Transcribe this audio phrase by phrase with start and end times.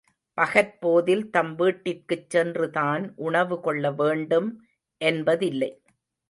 [0.37, 4.49] பகற்போதில் தம் வீட்டிற்குச் சென்றுதான் உணவு கொள்ள வேண்டும்
[5.01, 5.71] என்பதில்லை.